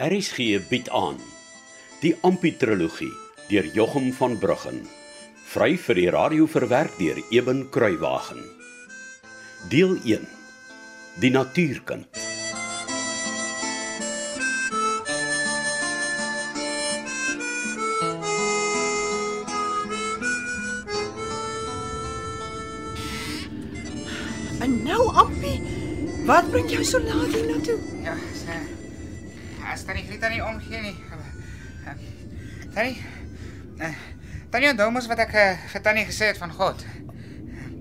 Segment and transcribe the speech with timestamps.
[0.00, 1.18] RSG bied aan
[2.00, 3.12] die Amputrologie
[3.50, 4.78] deur Jochum van Bruggen.
[5.52, 8.40] Vry vir die radio verwerk deur Eben Kruiwagen.
[9.68, 10.24] Deel 1.
[11.20, 12.08] Die natuurkind.
[24.64, 25.60] En nou, Appie,
[26.24, 27.82] wat bring jou so laat hier na toe?
[28.00, 28.79] Ja, sê.
[29.80, 30.96] As tannie Grieta nie omgee nie.
[32.74, 32.98] Tannie.
[33.80, 33.94] eh,
[34.52, 36.82] Tannie onthou mos wat ek eh, vir tannie gesê het van God.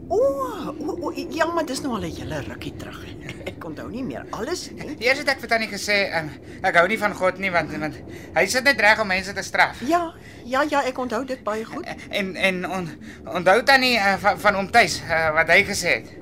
[0.10, 3.02] O, o, o, ja, maar dis nou al 'n hele rukkie terug.
[3.46, 4.96] Ek onthou nie meer alles nie.
[5.04, 6.30] Eers het ek vir tannie gesê, um,
[6.64, 8.00] ek hou nie van God nie want want
[8.36, 9.82] hy sit net reg om mense te straf.
[9.84, 10.14] Ja,
[10.46, 11.86] ja, ja, ek onthou dit baie goed.
[12.10, 12.90] En en on,
[13.26, 16.19] onthou tannie uh, van, van oom Tuis uh, wat hy gesê het.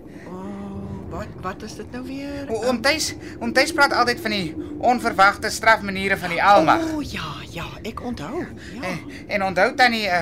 [1.09, 2.49] Wat wat is dit nou weer?
[2.51, 6.83] O- Oom Tuis, oom Tuis praat altyd van die onverwagte strafmaniere van die Almag.
[6.93, 8.43] O, ja, ja, ek onthou.
[8.73, 8.81] Ja.
[8.81, 10.21] En, en onthou tannie, uh,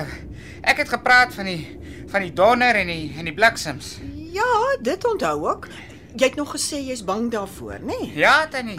[0.62, 1.60] ek het gepraat van die
[2.08, 3.96] van die donder en die en die bliksems.
[4.36, 4.46] Ja,
[4.82, 5.66] dit onthou ek.
[6.16, 7.96] Jy het nog gesê jy's bang daarvoor, nê?
[7.98, 8.12] Nee?
[8.22, 8.78] Ja, tannie.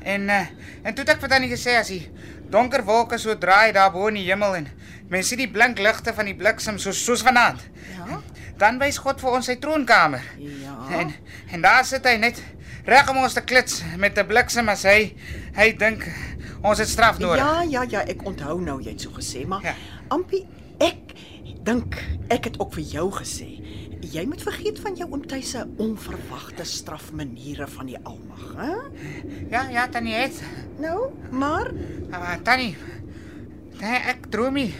[0.00, 0.44] En uh,
[0.82, 2.04] en toe het ek vir tannie gesê as die
[2.50, 4.68] donker wolke so draai daar bo in die hemel en
[5.10, 7.64] mens sien die blink ligte van die bliksem soos soos vanaand.
[7.96, 8.20] Ja.
[8.60, 10.24] Dan wys God vir ons sy troonkamer.
[10.38, 10.76] Ja.
[11.00, 11.12] En
[11.54, 12.42] en daar sit hy net
[12.88, 15.14] reg om ons te klits met 'n bliksem as hy
[15.56, 16.04] hy dink
[16.62, 17.40] ons het straf nodig.
[17.44, 19.74] Ja, ja, ja, ek onthou nou jy het so gesê, maar Ja.
[20.08, 20.46] Ampie,
[20.78, 21.14] ek
[21.64, 21.96] dink
[22.28, 23.60] ek het ook vir jou gesê.
[24.00, 28.72] Jy moet vergeet van jou oom Tuis se onverwagte strafmaniere van die Almag, hè?
[29.50, 30.42] ja, ja tannie het.
[30.78, 31.70] Nou, maar
[32.10, 32.76] Maar tannie,
[33.80, 34.74] nee, ek droom nie.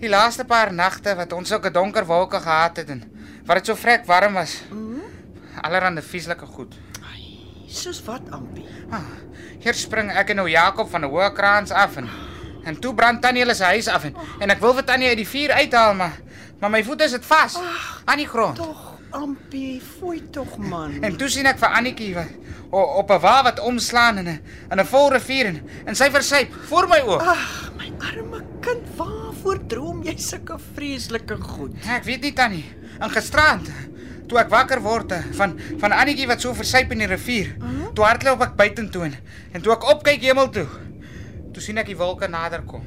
[0.00, 3.02] Die laaste paar nagte wat ons sulke donker wolke gehad het en
[3.48, 4.62] wat dit so vrek warm was.
[4.70, 5.02] mm,
[5.62, 6.74] Allerhande vieslike goed.
[7.70, 8.64] soos wat Ampie?
[8.90, 9.04] Ah,
[9.62, 12.08] hier spring ek en nou Jakob van 'n hoë kraans af en
[12.64, 15.16] en toe brand tannie hulle se huis af en en ek wil vir tannie uit
[15.16, 16.12] die vuur uithaal maar
[16.60, 17.56] maar my voete sit vas
[18.04, 18.56] aan die grond.
[18.56, 21.02] Tog, Ampie, fooi tog man.
[21.02, 22.26] En toe sien ek vir Annetjie wat
[22.70, 24.40] op 'n wa wat omslaan in 'n
[24.70, 27.20] in 'n vol rivier en, en sy versuip voor my oë.
[27.22, 31.74] Ag, my arme kind, waarvoor droom jy sulke vreeslike goed?
[31.88, 32.64] Ek weet nie tannie.
[33.00, 33.70] En gisterand
[34.30, 37.54] toe ek wakker word eh, van van Annetjie wat so versuip in die rivier.
[37.94, 39.16] Toe hardloop ek buitentoe en,
[39.54, 40.66] en toe ek opkyk hemel toe,
[41.54, 42.84] toe sien ek die wolke nader kom.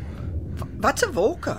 [0.79, 1.56] Wat 'n wolke?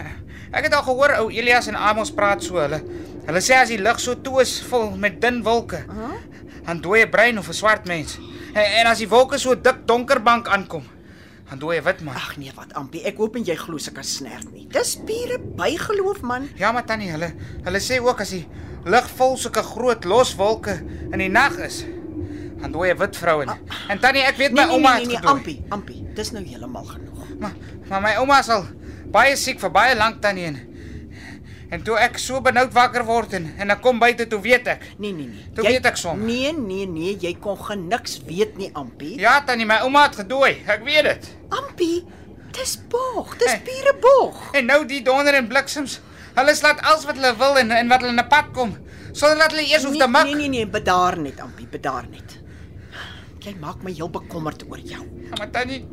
[0.56, 2.80] Ek het al gehoor ou Elias en Amos praat so hulle.
[3.26, 6.16] Hulle sê as die lug so toe is vol met dun wolke, Huh?
[6.66, 8.18] dan dooie brein of 'n swart mens.
[8.54, 10.82] En, en as die wolke so dik donker bank aankom,
[11.50, 12.14] dan dooie wit man.
[12.14, 14.66] Ag nee, wat Ampie, ek hoop en jy glo sulke snert nie.
[14.70, 16.46] Dis pure bygeloof man.
[16.60, 17.32] Ja, maar tannie, hulle
[17.66, 18.44] hulle sê ook as die
[18.86, 20.78] lug vol sulke groot los wolke
[21.10, 21.82] in die nag is,
[22.60, 23.48] dan dooie wit vroue.
[23.90, 25.34] En tannie, ek weet my Nee nee ouma nee, nee, het nee gedooi.
[25.34, 27.34] Ampie, Ampie, dis nou heeltemal genoeg.
[27.42, 27.58] Maar
[27.90, 28.68] maar my ouma is al
[29.10, 30.60] baie siek vir baie lank tannie en
[31.70, 34.84] en toe ek so benoud wakker word en en ek kom buite toe weet ek.
[34.98, 35.46] Nee nee nee.
[35.54, 36.26] Toe weet ek sommer.
[36.26, 39.16] Nee nee nee, jy kon geniks weet nie, Ampie.
[39.20, 40.52] Ja tannie, my ouma het gedooi.
[40.66, 41.30] Ek weet dit.
[41.48, 42.04] Ampie,
[42.56, 44.54] dis bog, dis pure bog.
[44.58, 46.00] En nou die donder en bliksems.
[46.34, 48.76] Hulle slaat alles wat hulle wil en en wat hulle in 'n pad kom
[49.12, 50.24] sonder dat hulle eers hoef te Nee mik.
[50.24, 52.38] nee nee, nee bedaar net, Ampie, bedaar net.
[53.40, 55.00] Jy maak my heel bekommerd oor jou.
[55.00, 55.86] Ja, maar tannie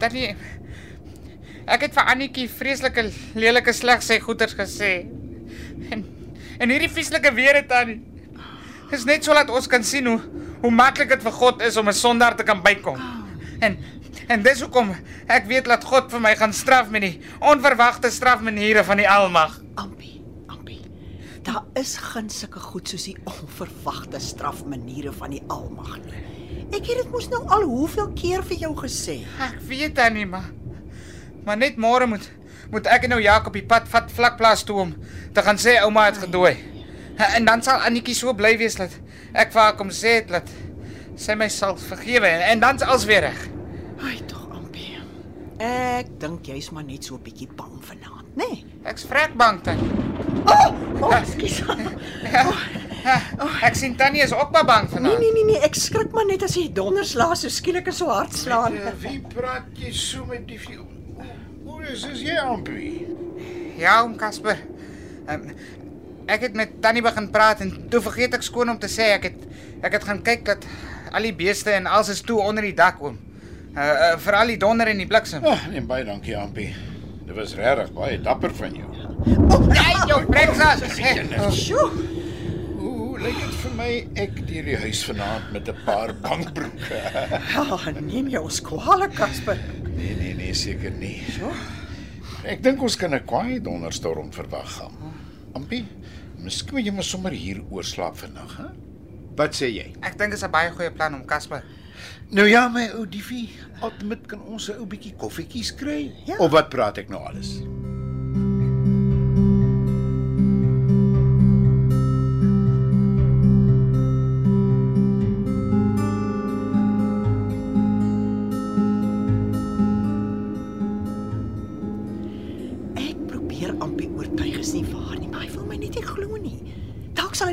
[0.00, 0.36] Tannie
[1.70, 3.04] Ek het vir Annetjie vreeslike
[3.38, 5.04] lelike sleg sê goeters gesê.
[5.94, 6.02] En
[6.60, 8.00] en hierdie vieslike weer het tannie.
[8.90, 10.18] Dis net sodat ons kan sien hoe
[10.60, 12.98] hoe maklik dit vir God is om 'n sondaar te kan bykom.
[13.60, 13.78] En
[14.28, 14.94] en dis hoekom
[15.28, 19.60] ek weet dat God vir my gaan straf met die onverwagte strafmaniere van die Almag.
[19.74, 20.82] Ampie, Ampie.
[21.42, 26.14] Daar is geen sulke goed soos die onverwagte strafmaniere van die Almag nie.
[26.70, 29.22] Ek het dit mos nou al hoeveel keer vir jou gesê.
[29.38, 30.50] Ek weet tannie maar
[31.44, 32.30] maar net môre moet
[32.70, 34.92] moet ek en nou Jakob die pad vat vlakplaas toe om
[35.34, 36.54] te gaan sê ouma het gedooi.
[37.20, 38.94] En dan sal Annetjie so bly wees dat
[39.34, 40.52] ek vir haar kom sê het dat
[41.20, 43.40] sy my sal vergewe en, en dan's alles weer reg.
[44.00, 45.00] Ai tog, Ampie.
[45.60, 48.46] Ek dink jy's maar net so 'n bietjie bang vanaand, nê?
[48.48, 48.64] Nee?
[48.84, 49.90] Ek's vrek bang tannie.
[50.46, 50.70] Oh,
[51.02, 51.58] oh, ekskuus.
[52.30, 52.46] Ja,
[53.02, 53.18] ja,
[53.66, 55.18] ek sien tannie is ook maar bang Nee vanaand.
[55.18, 58.32] nee nee nee, ek skrik maar net as jy donderslaa so skielik en so hard
[58.32, 58.78] slaan.
[58.78, 60.60] Uh, wie praat jy so met die?
[61.64, 63.06] Hoe is dit jy ampie?
[63.80, 64.58] Ja, oom Casper.
[65.28, 65.48] Um,
[66.30, 69.30] ek het met tannie begin praat en toe vergeet ek skoon om te sê ek
[69.30, 69.40] het
[69.86, 70.66] ek het gaan kyk dat
[71.10, 73.18] al die beeste en alles is toe onder die dak oom.
[73.70, 75.44] Uh, uh veral die donder en die bliksem.
[75.46, 76.70] Ag, nee baie dankie ampie.
[77.26, 78.88] Dit was regtig baie dapper van jou.
[79.70, 80.82] Jy jou breksas.
[81.54, 81.84] Sjoe.
[82.80, 83.90] Hoe, hoe lyk dit vir my
[84.24, 87.00] ek deur die huis vanaand met 'n paar bankbroeke.
[87.54, 89.58] Ja, neem jy ons kwaliek, Casper.
[89.96, 91.22] Nee, nee, nee, seker nie.
[92.44, 94.94] Ek dink ons kan 'n kwaai donderstorm verwag gaan.
[95.54, 95.84] Ampie,
[96.38, 98.68] miskien moet jy maar sommer hier oorslaap vannag, hè?
[99.36, 99.92] Wat sê jy?
[100.02, 101.62] Ek dink dit is 'n baie goeie plan om Casper.
[102.30, 103.50] Nou ja, my ou diefie,
[103.80, 106.12] altyd kan ons 'n ou bietjie koffietjies kry.
[106.26, 106.36] Ja.
[106.38, 107.60] Of wat praat ek nou alles?
[107.60, 107.79] Ek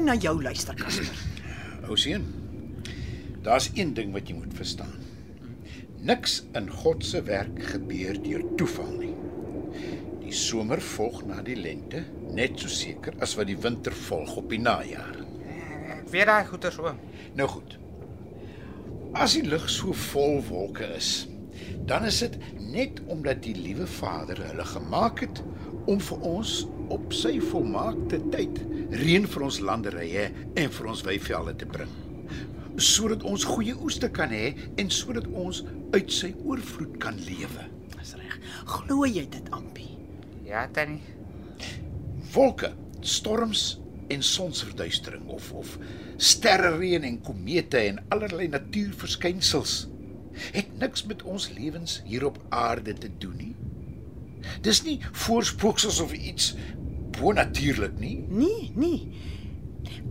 [0.08, 1.10] na jou luister, Casper.
[1.88, 2.24] Ou seun,
[3.44, 4.94] daar's een ding wat jy moet verstaan.
[6.08, 9.14] Niks in God se werk gebeur deur toeval nie.
[10.22, 12.06] Die somer volg na die lente,
[12.36, 15.20] net so seker as wat die winter volg op die najaar.
[15.98, 16.94] Ek weet daai goeie so.
[17.36, 17.76] Nou goed.
[19.18, 21.28] As die lug so vol wolke is,
[21.88, 25.44] dan is dit net omdat die liewe Vader hulle gemaak het
[25.88, 26.60] om vir ons
[26.94, 28.60] op sy volmaakte tyd
[28.92, 31.92] reën vir ons landerye en vir ons weivelde te bring.
[32.78, 35.64] Sodat ons goeie oes te kan hê en sodat ons
[35.96, 37.68] uit sy oorvloed kan lewe.
[37.98, 38.38] Dis reg.
[38.70, 39.98] Glo jy dit, Ampie?
[40.46, 41.02] Ja, Tannie.
[42.34, 43.78] Wolke, storms
[44.14, 45.78] en sonsverduistering of of
[46.18, 49.88] sterrereën en komete en allerlei natuurverskynsels
[50.54, 53.56] het niks met ons lewens hier op aarde te doen nie.
[54.62, 56.54] Dis nie voorspooksels of iets
[57.20, 58.18] bonatuurlik nie.
[58.30, 59.12] Nee, nee.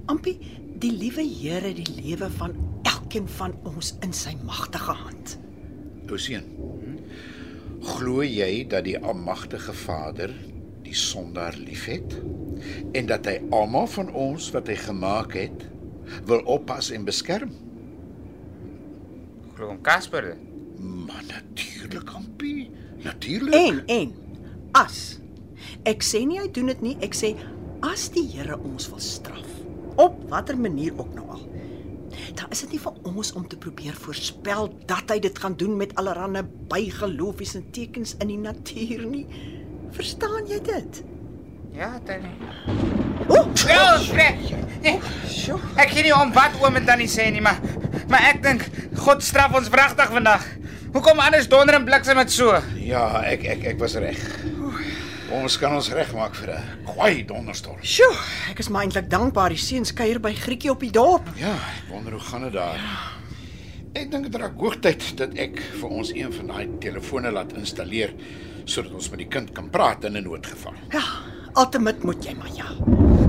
[0.07, 0.37] Ampie,
[0.79, 5.37] die liewe Here die lewe van elkeen van ons in sy magtige hand.
[6.11, 6.45] Ou seun.
[7.87, 10.33] Glo jy dat die almagtige Vader
[10.87, 12.15] die sondaar liefhet
[12.97, 15.67] en dat hy almal van ons wat hy gemaak het
[16.27, 17.53] wil oppas en beskerm?
[19.57, 20.35] Glo om Casper.
[20.77, 22.71] Maar natuurlik, Ampie.
[23.03, 23.55] Natuurlik.
[23.55, 24.13] En en
[24.77, 25.19] as
[25.87, 27.35] ek sê nie hy doen dit nie, ek sê
[27.87, 29.53] as die Here ons wil straf
[29.97, 31.45] op watter manier ook nou al.
[32.37, 35.77] Dan is dit nie vir ons om te probeer voorspel dat hy dit gaan doen
[35.79, 39.25] met allerlei bygeloofies en tekens in die natuur nie.
[39.97, 41.01] Verstaan jy dit?
[41.77, 42.33] Ja, Tannie.
[43.29, 44.39] O, Ja, reg.
[45.29, 45.59] sjoe.
[45.81, 47.61] Ek weet nie om wat oom en Tannie sê nie, maar
[48.09, 48.63] maar ek dink
[49.03, 50.45] God straf ons wragtig vandag.
[50.95, 52.53] Hoekom anders donder en bliksem dit so?
[52.81, 54.21] Ja, ek ek ek was reg.
[55.35, 57.83] Ons kan ons regmaak vir 'n kwaai donderstorm.
[57.83, 58.15] Sjoe,
[58.51, 61.27] ek is maar eintlik dankbaar die seuns kuier by Grietjie op die dorp.
[61.37, 62.79] Ja, ek wonder hoe gaan dit daar.
[63.95, 68.13] Ek dink dit raak hoogtyd dat ek vir ons een van daai telefone laat installeer
[68.65, 70.75] sodat ons met die kind kan praat in 'n noodgeval.
[70.93, 71.03] Ja,
[71.55, 72.67] altemit moet jy maar ja.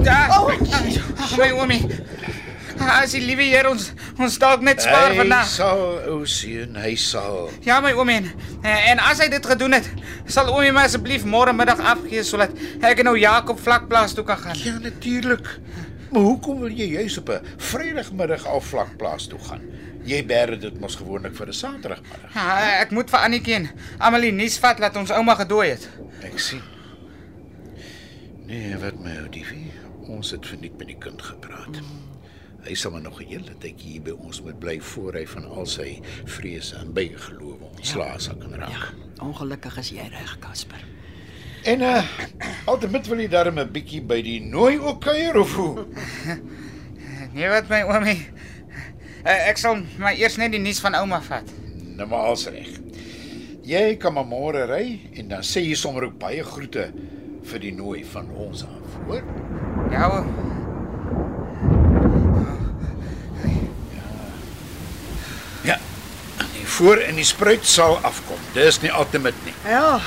[0.04, 0.42] Ja.
[0.42, 1.82] Oh, Oh, my oomie.
[2.80, 5.46] As die liewe Heer ons ons dalk net spaar Hy vandag.
[5.50, 5.82] sal,
[6.12, 7.50] o seun, hy sal.
[7.66, 8.20] Ja, my oomie.
[8.64, 9.90] En, en as hy dit gedoen het,
[10.26, 12.52] sal oomie my asseblief môre middag afgee sodat
[12.82, 14.56] ek nou Jakob vlakplaas toe kan gaan.
[14.64, 15.48] Ja, natuurlik.
[16.12, 19.62] Maar hoekom wil jy juis op 'n Vrydagmiddag al vlakplaas toe gaan?
[20.08, 22.34] Jy bære dit mos gewoonlik vir 'n Saterdagmiddag.
[22.34, 23.70] Ja, ek moet vir Annetjie en
[24.00, 25.90] Amelie nuus vat dat ons ouma gedooi het.
[26.24, 26.62] Ek sien.
[28.48, 29.72] Nee, wat my ou diefie,
[30.08, 31.82] ons het verniet met die kind gepraat.
[32.68, 35.46] Hy sal maar nog 'n hele tyd hier by ons moet bly voor hy van
[35.46, 38.70] al sy vrese en bygelowe ontslae sal kan raak.
[38.70, 40.84] Ja, ongelukkig is jy reg, Casper.
[41.64, 42.04] En uh
[42.66, 45.86] altyd wil jy darm 'n bietjie by die nooi ook kuier of hoe?
[47.34, 48.26] Nee, wat my oomie.
[49.24, 51.44] Eh, Ek sal maar eers net die nuus van ouma vat.
[51.96, 52.68] Nou maar als reg.
[53.64, 56.92] Jy kan maar môre ry en dan sê jy sommer ook baie groete
[57.44, 59.24] vir die nooi van ons af, hoor?
[59.92, 60.28] Ja, oom.
[65.64, 65.78] Ja.
[66.54, 68.40] Die voor en die spruit sal afkom.
[68.54, 69.54] Dis nie altyd nie.
[69.66, 69.98] Ja,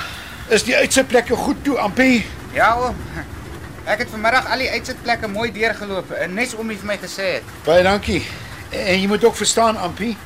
[0.51, 2.25] Is die uitsitplekke goed toe, Ampie?
[2.51, 2.95] Ja, oom.
[3.87, 6.11] Ek het vanmiddag al die uitsitplekke mooi deurgeloop.
[6.11, 7.53] En Nes oomie vir my gesê het.
[7.63, 8.19] Baie dankie.
[8.75, 10.17] En jy moet ook verstaan, Ampie,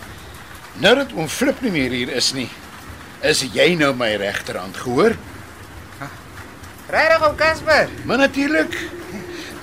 [0.81, 2.47] nou dat oom Flip nie meer hier is nie,
[3.21, 5.13] is jy nou my regterhand, gehoor?
[6.89, 7.89] Regtig ou Casper?
[8.05, 8.75] Maar natuurlik.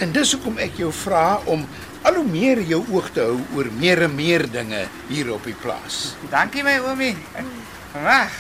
[0.03, 1.67] En dis hoekom ek jou vra om
[2.03, 5.55] al hoe meer jou oog te hou oor meer en meer dinge hier op die
[5.63, 6.15] plaas.
[6.31, 7.17] Dankie my oomie.
[7.95, 8.33] Wag.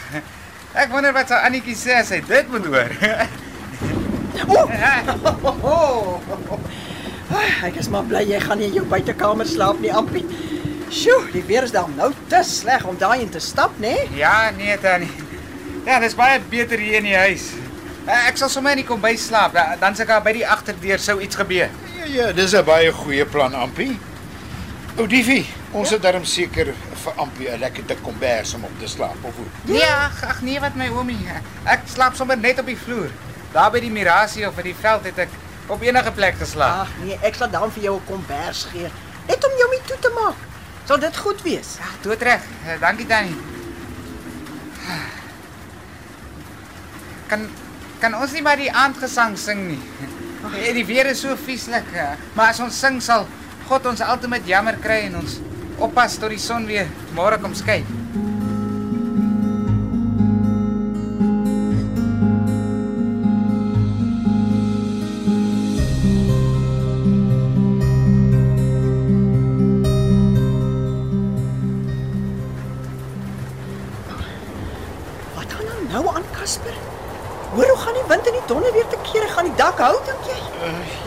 [0.74, 2.94] Ek wonder wat sou Annetjie sê as sy dit moet hoor.
[4.48, 4.66] Oh,
[7.32, 10.24] Ai, ek is maar bly jy gaan nie in jou buitekamer slaap nie, Ampie.
[10.92, 13.94] Sjoe, die weer is dan nou te sleg om daarin te stap, né?
[13.94, 14.18] Nee?
[14.20, 15.08] ja, nee tannie.
[15.86, 17.46] Ja, dis baie beter hier in die huis.
[18.04, 19.54] Eh, Ek sal sommer in die kombuis slaap.
[19.56, 21.70] Da- Dan se ek by die agterdeur sou iets gebeur.
[22.02, 23.98] Ja ja, dis 'n baie goeie plan, Ampie.
[24.98, 28.88] Ou Diefie, ons het darm seker vir Ampie 'n lekker dik kombers om op te
[28.88, 29.46] slaap of hoe?
[29.62, 31.28] Nee, ag, ag nee wat my oomie.
[31.64, 33.10] Ek slaap sommer net op die vloer.
[33.52, 35.28] Daar by die Mirasie of by die veld het ek
[35.66, 36.80] op enige plek geslaap.
[36.80, 38.90] Ag nee, ek sal dan vir jou 'n kombers gee,
[39.28, 40.36] net om jou mee toe te maak.
[40.84, 41.76] Sal dit goed wees?
[41.80, 42.40] Ag, doodreg.
[42.66, 43.36] Eh, Dankie Tannie.
[47.26, 47.48] Kan
[47.98, 49.78] kan ons nie maar die aandgesang sing nie?
[50.50, 53.26] Eh, Die weer is so vieslik, eh, maar as ons sing sal
[53.68, 55.38] God ons altyd met jammer kry en ons
[55.78, 57.86] oppas tot die son weer môre kom skyn.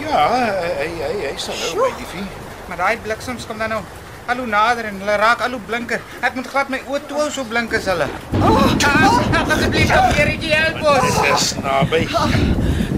[0.10, 0.24] Ja,
[0.80, 1.90] hy hy hy sal nou Sjoe.
[1.92, 2.28] by Diefie.
[2.68, 3.82] Maar daai bliksems kom dan nou
[4.28, 6.02] al hoe nader en hulle raak al hoe blinker.
[6.26, 8.08] Ek moet glad my oë toe hou so blink is hulle.
[8.42, 11.20] Oh, Ah, Asseblief, Geretjie, help ons.
[11.22, 12.00] Dit is naby.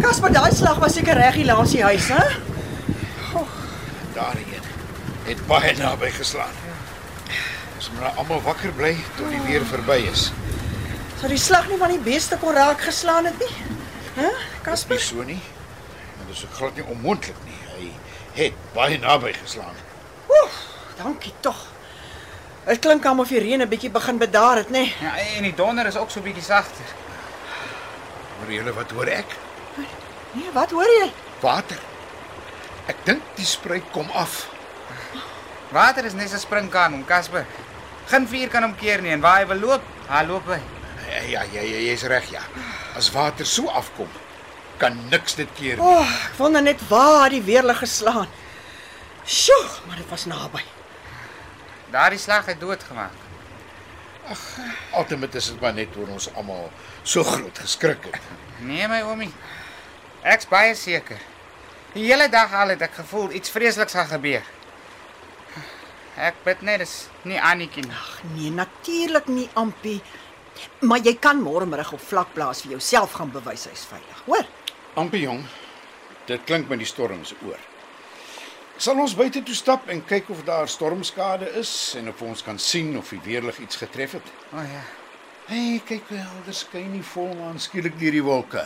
[0.02, 2.24] Casper, daai slag was seker reg hier langs die huis, hè?
[4.16, 4.64] Daar een.
[5.28, 6.54] Het baie naby geslaan.
[7.78, 10.30] Ons moet nou almal wakker bly tot die weer verby is.
[11.20, 13.52] Sou die slag nie van die beeste kon raak geslaan het nie?
[14.16, 15.00] Hè, Nie Casper?
[15.00, 15.42] so nie.
[16.38, 17.58] Is glad nie onmoontlik nie.
[17.74, 19.74] Hy het baie naby geslaan.
[20.30, 20.58] Oef,
[21.00, 21.58] dankie tog.
[22.68, 24.94] Dit klink almal of die reën 'n bietjie begin bedaar het, nê?
[25.02, 26.86] Ja, en die donder is ook so bietjie sagter.
[28.40, 29.36] Hoor julle wat hoor ek?
[30.32, 31.12] Nee, wat hoor jy?
[31.40, 31.80] Water.
[32.88, 34.48] Ek dink die spruit kom af.
[35.72, 37.46] Water is net 'n springkaan om Casper.
[38.06, 40.62] Geen vuur kan hom keer nie en waar hy wil loop, hy loop hy.
[41.10, 42.42] Ja, ja, ja, ja jy's reg ja.
[42.96, 44.08] As water so afkom,
[44.78, 46.00] kan niks dit keer O, nie.
[46.02, 48.28] oh, ek wonder net waar die weerlig geslaan.
[49.28, 50.62] Sjoe, maar dit was naby.
[51.92, 53.16] Daardie slag het doodgemaak.
[54.92, 56.70] Altyd is dit maar net oor ons almal
[57.04, 58.20] so groot geskrik het.
[58.60, 59.32] Nee my oomie.
[60.28, 61.20] Ek's baie seker.
[61.94, 64.44] Die hele dag al het ek gevoel iets vreesliks gaan gebeur.
[66.18, 66.96] Ek bid net dis
[67.30, 67.94] nie Annetjie nie.
[67.94, 70.02] Ag nee, natuurlik nie, Ampie.
[70.82, 74.48] Maar jy kan môre middag op vlakplaas vir jouself gaan bewys hy's veilig, hoor?
[74.98, 75.44] Amper jong.
[76.26, 77.60] Dit klink met die storm se oor.
[78.82, 82.58] Sal ons buite toe stap en kyk of daar stormskade is en of ons kan
[82.58, 84.32] sien of die weerlig iets getref het.
[84.50, 84.82] O oh, ja.
[85.48, 88.66] Hey, kyk hoe helder skyn die volmaan skielik deur die wolke.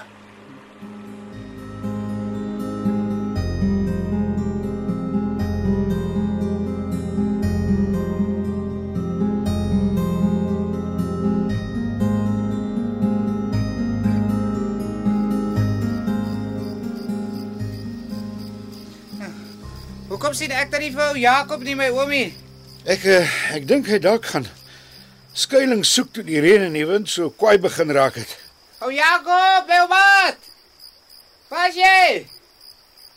[20.41, 22.31] Sien ek dan nie vir ou Jakob nie my oomie?
[22.89, 24.47] Ek uh, ek dink hy dalk gaan
[25.37, 28.31] skuilings soek toe die reën en die wind so kwaai begin raak het.
[28.81, 30.39] O Jakob, my maat.
[31.51, 32.23] Waar's jy?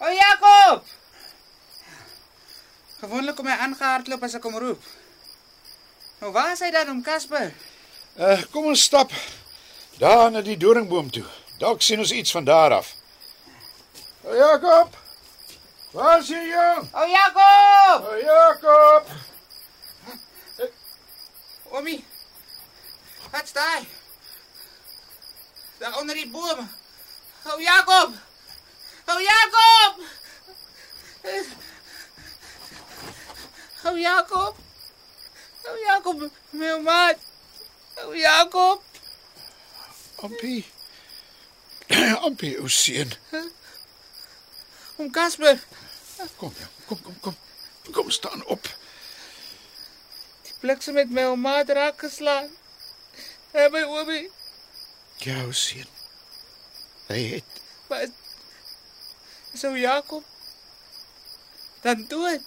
[0.05, 0.91] O Jakob.
[3.01, 4.91] Gewoonlik kom hy aangehardloop as ek hom roep.
[6.21, 7.55] Nou waar is hy dan om Casper?
[8.21, 9.15] Uh kom ons stap
[9.97, 11.25] daar na die doringboom toe.
[11.63, 12.93] Dalk sien ons iets van daar af.
[14.27, 15.04] Hey Jakob.
[15.95, 16.89] Waar is jy jong?
[16.91, 18.07] O Jakob!
[18.11, 19.07] Hey Jakob.
[21.71, 22.05] Oomie.
[23.31, 23.87] Wat staan?
[25.79, 26.71] Daar onder die boom.
[27.47, 28.11] O Jakob!
[29.07, 30.01] O Jakob!
[33.85, 34.57] O Jakob!
[35.65, 37.19] O Jakob, my maat.
[38.03, 38.83] O Jakob!
[40.17, 40.67] Ampie.
[42.19, 43.13] Ampie, o seun.
[44.97, 45.63] Om Casper.
[46.37, 47.37] Kom, jong, kom, kom, kom.
[47.93, 48.69] Kom staan op.
[50.43, 52.49] Die bliksem het my maat raak geslaan.
[53.53, 54.31] En my oomie,
[55.25, 55.87] Ja, seun.
[57.07, 58.09] Hy het maar
[59.53, 60.25] is ou Jakob
[61.85, 62.41] dan dood.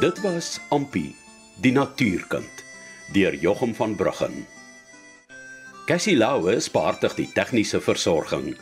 [0.00, 1.16] Dit was Ampi,
[1.60, 2.64] die natuurkind,
[3.12, 4.46] deur Jochum van Bruggen.
[5.90, 8.52] Cassie Lauwe spaartig die tegniese versorging.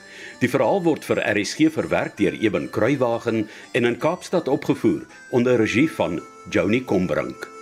[0.40, 3.42] Die verhaal word vir RSG verwerk deur Eben Kruiwagen
[3.76, 7.57] en in Kaapstad opgevoer onder regie van Joni Combrink.